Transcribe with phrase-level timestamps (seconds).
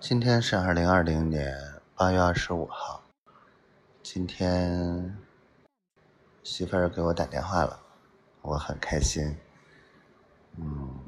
[0.00, 1.54] 今天是二零二零年
[1.94, 3.02] 八月二十五号。
[4.02, 5.14] 今天
[6.42, 7.78] 媳妇儿给我打电话了，
[8.40, 9.36] 我很开心。
[10.56, 10.98] 嗯，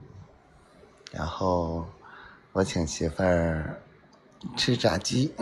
[1.11, 1.87] 然后
[2.53, 3.81] 我请媳妇儿
[4.59, 5.35] 吃炸鸡，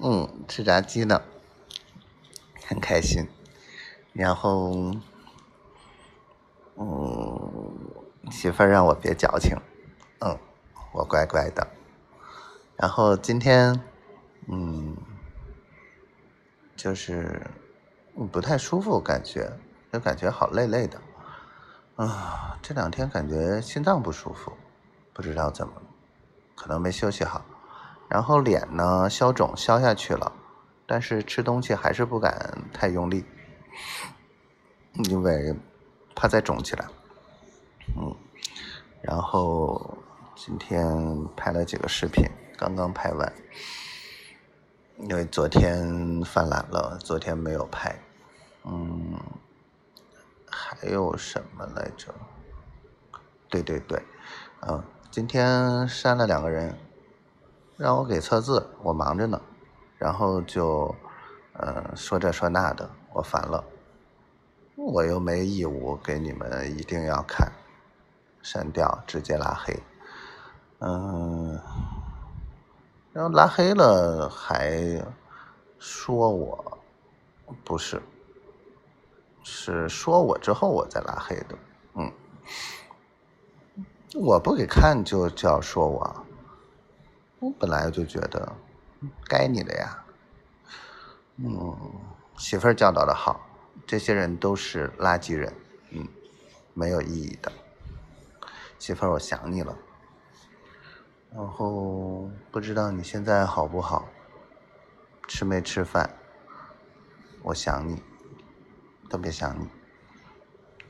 [0.00, 1.20] 嗯，吃炸鸡呢，
[2.68, 3.26] 很开心。
[4.12, 4.94] 然后，
[6.76, 7.76] 嗯，
[8.30, 9.56] 媳妇儿让我别矫情，
[10.92, 11.66] 我乖乖的，
[12.76, 13.78] 然后今天，
[14.46, 14.96] 嗯，
[16.74, 17.46] 就是
[18.32, 19.52] 不太舒服，感觉
[19.92, 20.98] 就感觉好累累的，
[21.96, 24.52] 啊，这两天感觉心脏不舒服，
[25.12, 25.74] 不知道怎么，
[26.56, 27.44] 可能没休息好，
[28.08, 30.32] 然后脸呢消肿消下去了，
[30.86, 33.24] 但是吃东西还是不敢太用力，
[35.10, 35.54] 因为
[36.16, 36.86] 怕再肿起来，
[37.94, 38.16] 嗯，
[39.02, 39.97] 然后。
[40.40, 40.86] 今天
[41.34, 42.24] 拍了几个视频，
[42.56, 43.32] 刚刚拍完，
[44.98, 47.98] 因为昨天犯懒了，昨天没有拍。
[48.62, 49.18] 嗯，
[50.48, 52.14] 还有什么来着？
[53.48, 54.00] 对对对，
[54.60, 56.72] 嗯，今天删了两个人，
[57.76, 59.42] 让我给测字，我忙着呢，
[59.98, 60.94] 然后就，
[61.54, 63.64] 嗯，说这说那的，我烦了，
[64.76, 67.50] 我又没义务给你们一定要看，
[68.40, 69.76] 删掉，直接拉黑。
[70.80, 71.60] 嗯，
[73.12, 75.04] 然后拉黑了，还
[75.78, 76.78] 说我
[77.64, 78.00] 不是，
[79.42, 81.58] 是说我之后我再拉黑的。
[81.94, 82.12] 嗯，
[84.14, 86.26] 我不给看就就要说我，
[87.40, 88.52] 我本来就觉得
[89.24, 90.04] 该你的呀。
[91.36, 91.76] 嗯，
[92.36, 93.40] 媳妇儿教导的好，
[93.84, 95.52] 这些人都是垃圾人，
[95.90, 96.06] 嗯，
[96.72, 97.50] 没有意义的。
[98.78, 99.76] 媳妇儿，我想你了。
[101.30, 104.08] 然后不知道你现在好不好，
[105.28, 106.08] 吃没吃饭？
[107.42, 108.02] 我想你，
[109.10, 109.68] 特别想你。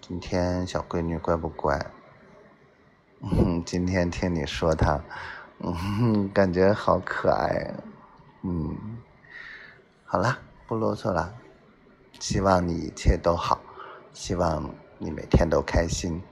[0.01, 1.79] 今天小闺女乖不乖？
[3.21, 5.03] 嗯， 今天听你说她，
[5.59, 7.75] 嗯， 感觉好可爱。
[8.43, 8.99] 嗯，
[10.05, 11.35] 好了，不啰嗦了。
[12.21, 13.61] 希望你一切都好，
[14.13, 16.23] 希望你每天都开心，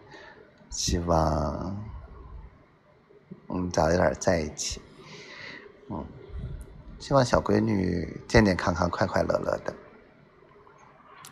[0.71, 1.96] 希望。
[3.49, 4.81] 嗯，早一点在一起。
[5.89, 6.05] 嗯，
[6.99, 9.75] 希望小闺女健健康康、快快乐乐的。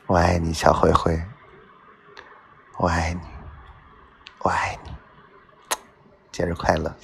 [0.06, 1.20] 我爱你，小灰灰。
[2.78, 3.20] 我爱你，
[4.40, 4.90] 我爱你。
[6.30, 6.94] 节日快乐。